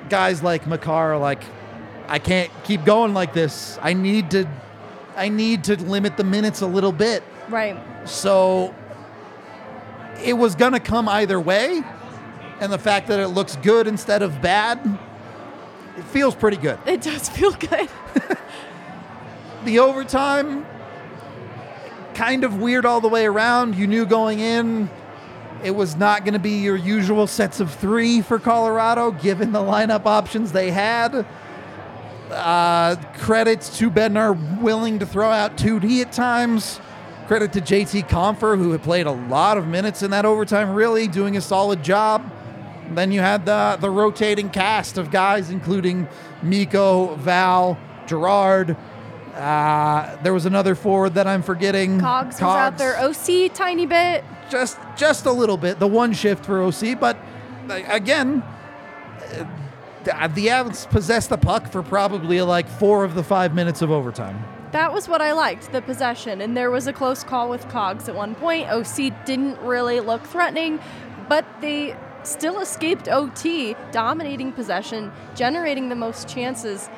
[0.09, 1.43] guys like Makar are like,
[2.09, 3.79] I can't keep going like this.
[3.81, 4.49] I need to
[5.17, 7.23] I need to limit the minutes a little bit.
[7.49, 7.79] Right.
[8.09, 8.75] So
[10.25, 11.83] it was going to come either way.
[12.61, 14.99] And the fact that it looks good instead of bad,
[15.99, 16.79] it feels pretty good.
[16.87, 17.89] It does feel good.
[19.65, 20.67] The overtime,
[22.15, 23.77] kind of weird all the way around.
[23.77, 24.91] You knew going in
[25.63, 29.61] it was not going to be your usual sets of three for Colorado, given the
[29.61, 31.25] lineup options they had.
[32.31, 36.81] Uh, credits to Bednar willing to throw out 2D at times.
[37.27, 41.07] Credit to JT Compher, who had played a lot of minutes in that overtime, really
[41.07, 42.31] doing a solid job.
[42.91, 46.09] Then you had the, the rotating cast of guys, including
[46.43, 48.77] Mikko, Val, Gerard.
[49.35, 52.01] Uh, there was another forward that I'm forgetting.
[52.01, 52.99] Cogs, was out there.
[52.99, 54.25] OC tiny bit.
[54.53, 55.79] Just, just a little bit.
[55.79, 57.17] The one shift for OC, but
[57.71, 58.43] again,
[60.05, 64.45] the Avs possessed the puck for probably like four of the five minutes of overtime.
[64.73, 66.43] That was what I liked, the possession.
[66.43, 68.69] And there was a close call with Cogs at one point.
[68.69, 70.81] OC didn't really look threatening,
[71.31, 76.91] but they still escaped OT, dominating possession, generating the most chances.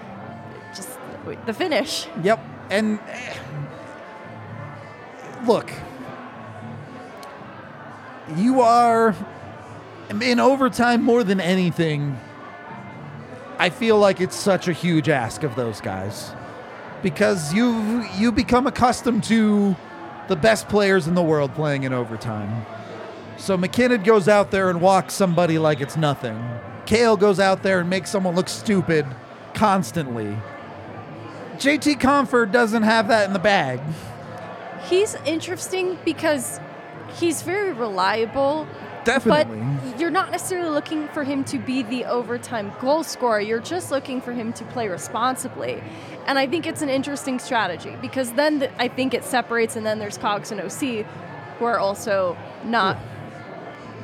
[0.75, 0.99] Just
[1.47, 2.09] the finish.
[2.25, 2.45] Yep.
[2.71, 3.39] And eh,
[5.47, 5.71] look,
[8.37, 9.15] you are
[10.21, 12.19] in overtime more than anything.
[13.59, 16.33] I feel like it's such a huge ask of those guys
[17.03, 19.77] because you you become accustomed to
[20.29, 22.65] the best players in the world playing in overtime.
[23.37, 26.43] So MacKinnon goes out there and walks somebody like it's nothing.
[26.87, 29.07] Cale goes out there and makes someone look stupid
[29.53, 30.37] constantly.
[31.57, 33.81] JT Compher doesn't have that in the bag.
[34.85, 36.59] He's interesting because
[37.19, 38.67] he's very reliable.
[39.05, 39.57] Definitely.
[39.93, 43.39] But you're not necessarily looking for him to be the overtime goal scorer.
[43.41, 45.83] You're just looking for him to play responsibly.
[46.27, 49.85] And I think it's an interesting strategy because then the, I think it separates, and
[49.85, 51.05] then there's Cogs and OC
[51.59, 52.97] who are also not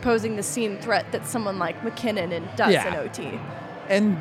[0.02, 2.88] posing the same threat that someone like MacKinnon and does Yeah.
[2.88, 3.40] in OT.
[3.88, 4.16] and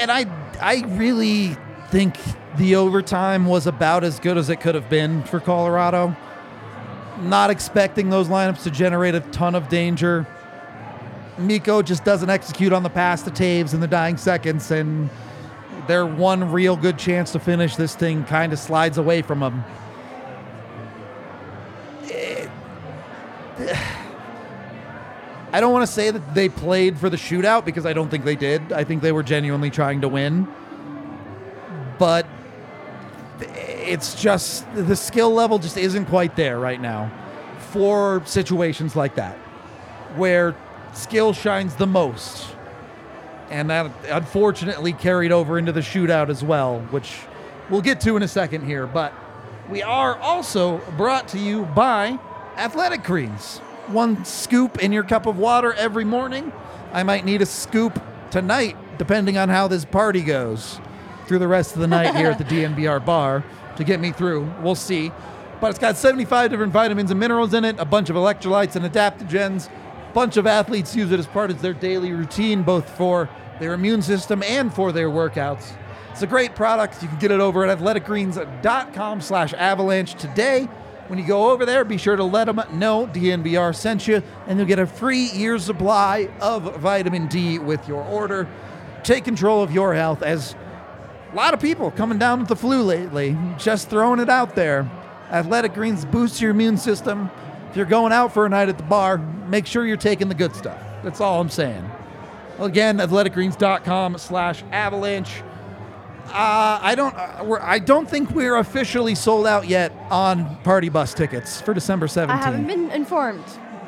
[0.00, 0.26] and I
[0.60, 1.56] I really
[1.90, 2.16] think
[2.56, 6.16] the overtime was about as good as it could have been for Colorado.
[7.20, 10.26] Not expecting those lineups to generate a ton of danger.
[11.38, 15.10] Mikko just doesn't execute on the pass to Toews in the dying seconds, and
[15.86, 19.64] their one real good chance to finish this thing kind of slides away from them.
[25.52, 28.24] I don't want to say that they played for the shootout because I don't think
[28.24, 28.72] they did.
[28.72, 30.48] I think they were genuinely trying to win.
[31.96, 32.26] But
[33.54, 37.10] it's just the skill level just isn't quite there right now
[37.70, 39.36] for situations like that
[40.16, 40.54] where
[40.92, 42.48] skill shines the most.
[43.50, 47.14] And that unfortunately carried over into the shootout as well, which
[47.68, 48.86] we'll get to in a second here.
[48.86, 49.12] But
[49.68, 52.18] we are also brought to you by
[52.56, 53.58] Athletic Greens.
[53.88, 56.52] One scoop in your cup of water every morning.
[56.92, 60.80] I might need a scoop tonight, depending on how this party goes
[61.26, 63.44] through the rest of the night here at the DNVR bar
[63.76, 64.52] to get me through.
[64.60, 65.12] We'll see.
[65.60, 68.84] But it's got 75 different vitamins and minerals in it, a bunch of electrolytes and
[68.84, 69.68] adaptogens.
[69.68, 73.28] A Bunch of athletes use it as part of their daily routine, both for
[73.60, 75.72] their immune system and for their workouts.
[76.10, 77.02] It's a great product.
[77.02, 80.68] You can get it over at athleticgreens.com slash avalanche today.
[81.08, 84.58] When you go over there, be sure to let them know DNVR sent you, and
[84.58, 88.48] you'll get a free year's supply of vitamin D with your order.
[89.02, 90.54] Take control of your health as
[91.34, 93.36] a lot of people coming down with the flu lately.
[93.58, 94.88] Just throwing it out there.
[95.32, 97.28] Athletic Greens boosts your immune system.
[97.70, 100.34] If you're going out for a night at the bar, make sure you're taking the
[100.36, 100.80] good stuff.
[101.02, 101.90] That's all I'm saying.
[102.60, 105.42] Again, athleticgreens.com slash avalanche.
[106.26, 107.14] Uh, I don't.
[107.16, 111.74] Uh, we're, I don't think we're officially sold out yet on party bus tickets for
[111.74, 112.28] December 17th.
[112.28, 113.44] I haven't been informed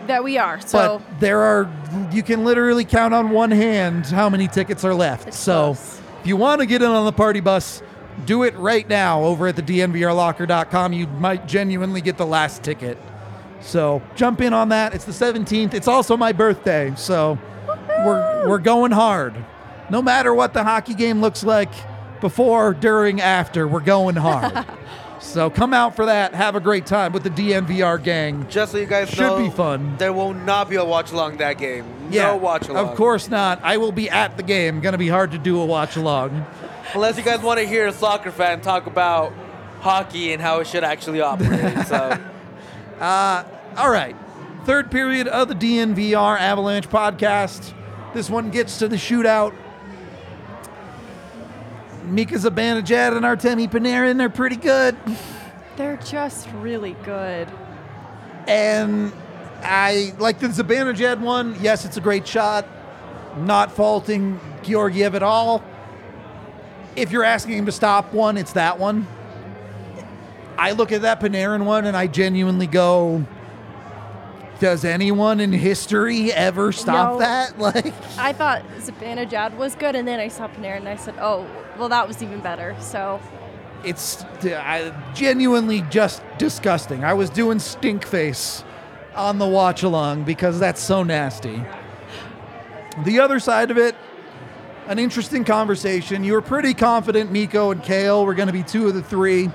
[0.09, 0.61] that we are.
[0.61, 1.71] So but there are.
[2.13, 5.29] You can literally count on one hand how many tickets are left.
[5.29, 5.96] It's so close.
[6.27, 7.85] If you want to get in on the party bus,
[8.25, 10.93] do it right now over at the DNVRlocker.com.
[10.93, 12.99] You might genuinely get the last ticket.
[13.61, 14.93] So jump in on that.
[14.93, 15.73] It's the 17th.
[15.73, 17.39] It's also my birthday, so
[18.05, 19.37] we're we're going hard.
[19.89, 21.71] No matter what the hockey game looks like,
[22.21, 24.53] before, during, after, we're going hard.
[25.21, 26.35] so come out for that.
[26.35, 28.47] Have a great time with the DNVR gang.
[28.49, 29.97] Just so you guys Should know, be fun.
[29.99, 31.85] There will not be a watch along that game.
[32.11, 32.89] Yeah, no watch along.
[32.89, 33.61] Of course not.
[33.63, 34.81] I will be at the game.
[34.81, 36.47] Gonna be hard to do a watch along.
[36.95, 39.33] Unless you guys want to hear a soccer fan talk about
[39.81, 41.87] hockey and how it should actually operate.
[41.87, 42.19] so
[43.01, 43.45] uh,
[43.77, 44.17] All right.
[44.65, 47.73] Third period of the DNVR Avalanche podcast.
[48.15, 49.55] This one gets to the shootout.
[52.07, 54.97] Mika Zibanejad and Artemi Panarin are pretty good.
[55.77, 57.49] they're just really good.
[58.47, 59.13] And
[59.63, 61.57] I like the Zibanejad one.
[61.61, 62.67] Yes, it's a great shot.
[63.39, 65.65] Not faulting Georgiev at all.
[66.95, 69.07] If you're asking him to stop one, it's that one.
[70.57, 73.25] I look at that Panarin one and I genuinely go,
[74.61, 77.19] does anyone in history ever stop No.
[77.19, 77.59] that?
[77.59, 81.47] Like, I thought Zibanejad was good, and then I saw Panarin, and I said, "Oh,
[81.79, 83.21] well, that was even better." So
[83.85, 87.05] it's I, genuinely just disgusting.
[87.05, 88.65] I was doing stink face
[89.15, 91.63] on the watch along because that's so nasty.
[93.05, 93.95] The other side of it,
[94.89, 96.25] an interesting conversation.
[96.25, 99.51] You were pretty confident Mikko and Cale were going to be two of the three.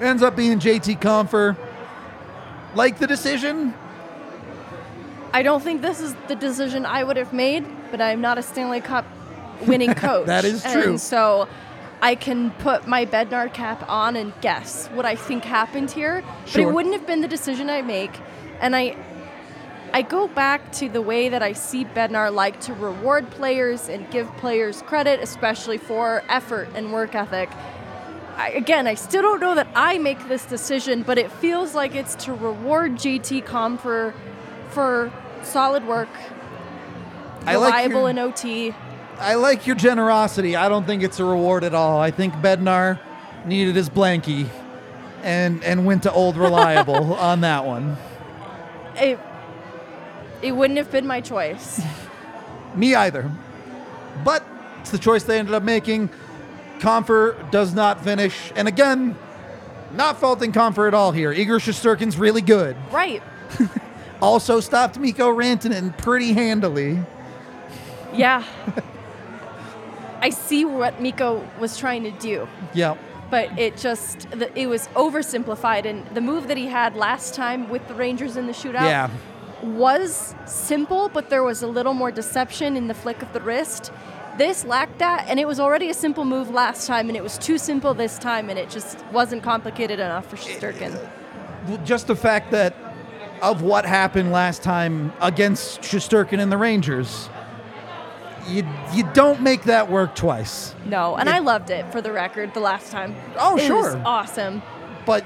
[0.00, 1.56] Ends up being JT Compher.
[2.74, 3.74] Like the decision?
[5.32, 8.42] I don't think this is the decision I would have made, but I'm not a
[8.42, 9.06] Stanley Cup
[9.66, 10.26] winning coach.
[10.26, 10.90] That is true.
[10.90, 11.48] And so
[12.02, 16.22] I can put my Bednar cap on and guess what I think happened here.
[16.46, 16.64] sure.
[16.64, 18.10] But it wouldn't have been the decision I make.
[18.60, 18.96] And I
[19.94, 24.10] I go back to the way that I see Bednar like to reward players and
[24.10, 27.50] give players credit, especially for effort and work ethic.
[28.36, 31.94] I, again, I still don't know that I make this decision, but it feels like
[31.94, 34.14] it's to reward JT Compher,
[34.70, 35.12] for
[35.42, 36.08] solid work,
[37.44, 38.74] I like reliable your- in OT.
[39.18, 40.56] I like your generosity.
[40.56, 42.00] I don't think it's a reward at all.
[42.00, 42.98] I think Bednar
[43.44, 44.48] needed his blankie
[45.22, 47.96] and and went to old reliable on that one.
[48.96, 49.18] It,
[50.40, 51.80] it wouldn't have been my choice.
[52.74, 53.30] Me either.
[54.24, 54.44] But
[54.80, 56.10] it's the choice they ended up making.
[56.82, 58.52] Compher does not finish.
[58.56, 59.16] And again,
[59.92, 61.30] not faulting Compher at all here.
[61.32, 62.76] Igor Shesterkin's really good.
[62.90, 63.22] right.
[64.20, 66.96] Also stopped Mikko Rantanen pretty handily.
[68.14, 68.44] Yeah.
[70.20, 72.96] I see what Mikko was trying to do, Yeah.
[73.32, 75.86] but it just the, it was oversimplified.
[75.86, 79.10] And the move that he had last time with the Rangers in the shootout Yeah.
[79.64, 83.90] was simple, but there was a little more deception in the flick of the wrist.
[84.38, 87.36] This lacked that, and it was already a simple move last time, and it was
[87.36, 90.36] too simple this time, and it just wasn't complicated enough for.
[91.68, 92.74] Well, Just the fact that
[93.42, 97.28] of what happened last time against Shesterkin and the Rangers,
[98.48, 100.74] you you don't make that work twice.
[100.86, 103.14] No, and I loved it for the record the last time.
[103.38, 103.94] Oh, it sure.
[103.96, 104.62] was awesome.
[105.04, 105.24] But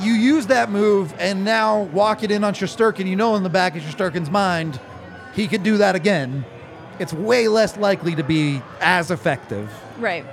[0.00, 3.06] you use that move and now walk it in on Shesterkin.
[3.06, 4.80] You know in the back of Shesterkin's mind,
[5.34, 6.44] he could do that again.
[7.02, 9.68] It's way less likely to be as effective.
[9.98, 10.24] Right.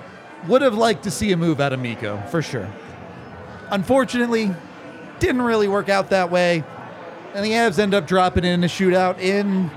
[0.48, 2.70] Would have liked to see a move out of Mikko, for sure.
[3.72, 4.54] Unfortunately,
[5.18, 6.64] didn't really work out that way.
[7.34, 9.72] And the Avs end up dropping in a shootout in.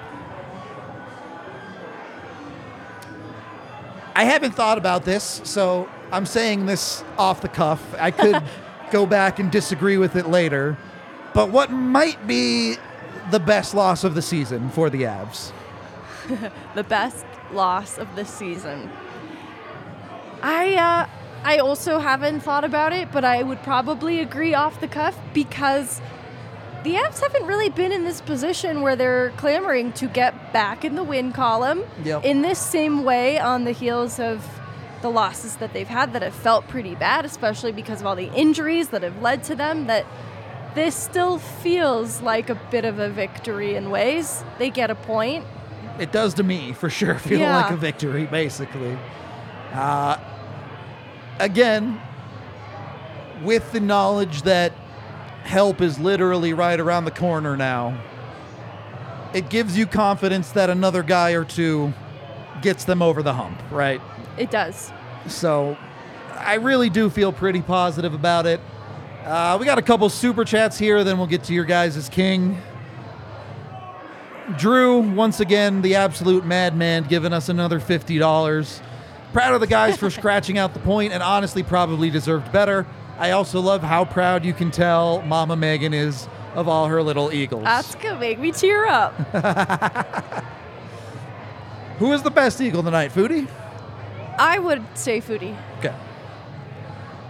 [4.15, 7.83] I haven't thought about this, so I'm saying this off the cuff.
[7.99, 8.43] I could
[8.91, 10.77] go back and disagree with it later.
[11.33, 12.77] But what might be
[13.31, 15.53] the best loss of the season for the Avs?
[16.75, 18.91] The best loss of the season.
[20.43, 21.09] I uh
[21.45, 26.01] I also haven't thought about it, but I would probably agree off the cuff because
[26.85, 30.95] the Avs haven't really been in this position where they're clamoring to get back in
[30.95, 32.25] the win column Yep.
[32.25, 34.49] in this same way on the heels of
[35.01, 38.33] the losses that they've had that have felt pretty bad, especially because of all the
[38.35, 39.87] injuries that have led to them.
[39.89, 40.07] That
[40.77, 44.45] this still feels like a bit of a victory in ways.
[44.59, 45.45] They get a point.
[45.99, 47.15] It does to me, for sure.
[47.19, 47.57] Feel Yeah.
[47.57, 48.97] like a victory, basically.
[49.75, 50.17] Uh,
[51.39, 52.01] again,
[53.43, 54.73] with the knowledge that
[55.45, 57.99] help is literally right around the corner now,
[59.35, 61.93] it gives you confidence that another guy or two
[62.61, 64.01] gets them over the hump, right?
[64.37, 64.93] It does.
[65.27, 65.77] So
[66.37, 68.61] I really do feel pretty positive about it.
[69.25, 72.09] Uh, we got a couple super chats here, then we'll get to your guys' as
[72.09, 72.61] king.
[74.59, 78.81] Drew, once again, the absolute madman, giving us another $50.
[79.33, 82.87] Proud of the guys for scratching out the point and honestly probably deserved better.
[83.19, 87.33] I also love how proud you can tell Mama Megan is of all her little
[87.33, 87.65] eagles.
[87.65, 89.15] That's gonna make me tear up.
[91.99, 93.49] Who is the best eagle tonight, Foudy?
[94.39, 95.57] I would say Foudy.
[95.79, 95.95] Okay.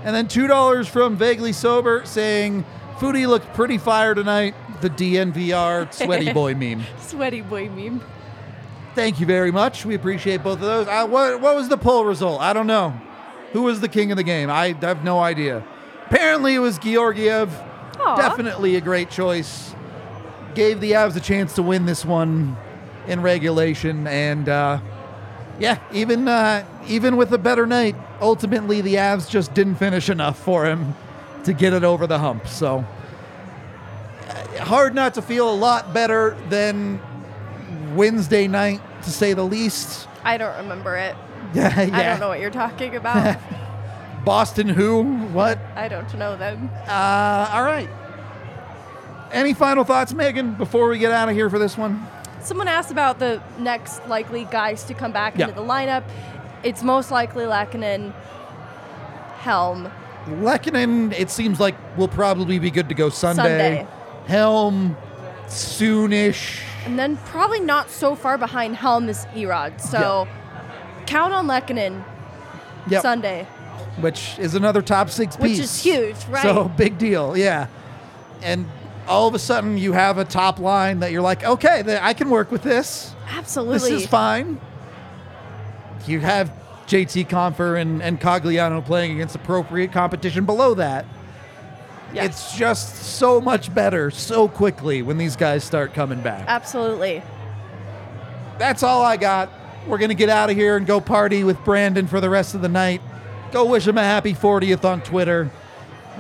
[0.05, 2.65] And then two dollars from Vaguely Sober saying
[2.97, 4.55] Foudy looked pretty fire tonight.
[4.83, 6.83] The DNVR sweaty boy meme.
[7.01, 8.03] Sweaty boy meme.
[8.97, 9.87] Thank you very much.
[9.87, 10.89] We appreciate both of those.
[10.89, 12.41] Uh, what what was the poll result?
[12.41, 13.01] I don't know.
[13.53, 14.51] Who was the king of the game?
[14.51, 15.65] I have no idea.
[16.07, 17.57] Apparently it was Georgiev.
[18.01, 18.17] Aw.
[18.17, 19.73] Definitely a great choice.
[20.57, 22.57] Gave the Avs a chance to win this one
[23.07, 24.81] in regulation, and uh,
[25.61, 30.39] yeah, even uh, even with a better night, ultimately the Avs just didn't finish enough
[30.39, 30.97] for him
[31.45, 32.49] to get it over the hump.
[32.49, 32.85] So
[34.59, 37.01] hard not to feel a lot better than
[37.95, 40.09] Wednesday night, to say the least.
[40.25, 41.17] I don't remember it.
[41.55, 43.37] Yeah, I don't know what you're talking about.
[44.25, 45.03] Boston who?
[45.03, 45.59] What?
[45.77, 46.71] I don't know them.
[46.87, 47.91] Uh, all right.
[49.33, 52.07] Any final thoughts, Megan, before we get out of here for this one?
[52.41, 55.49] Someone asked about the next likely guys to come back Yeah.
[55.49, 56.05] into the lineup.
[56.63, 58.15] It's most likely Lehkonen,
[59.41, 59.91] Helm.
[60.27, 63.43] Lehkonen, it seems like will probably be good to go Sunday.
[63.43, 63.87] Sunday.
[64.27, 64.97] Helm,
[65.47, 66.61] soonish.
[66.85, 69.81] And then probably not so far behind Helm is Erod.
[69.81, 70.27] So
[71.07, 72.05] count on Lehkonen
[72.89, 73.03] Yep.
[73.03, 73.45] Sunday,
[74.01, 75.43] Which is another top six piece.
[75.43, 76.43] which is huge, right?
[76.43, 77.69] So big deal, yeah.
[78.43, 78.67] And
[79.07, 82.29] all of a sudden, you have a top line that you're like, okay, I can
[82.29, 83.15] work with this.
[83.29, 83.79] Absolutely.
[83.79, 84.61] This is fine.
[86.07, 86.53] You have
[86.89, 91.05] JT Confer and, and Cogliano playing against appropriate competition below that.
[92.15, 96.45] It's just so much better so quickly when these guys start coming back.
[96.47, 97.23] Absolutely.
[98.59, 99.51] That's all I got.
[99.87, 102.55] We're going to get out of here and go party with Brandon for the rest
[102.55, 103.01] of the night.
[103.51, 105.51] Go wish him a happy 40th on Twitter.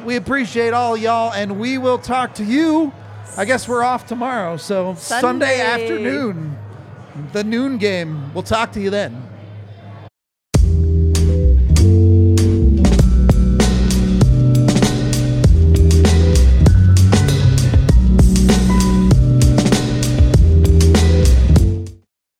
[0.04, 2.92] We appreciate all y'all, and we will talk to you.
[3.36, 5.60] I guess we're off tomorrow, so Sunday Sunday.
[5.60, 6.58] afternoon,
[7.32, 8.34] the noon game.
[8.34, 9.22] We'll talk to you then.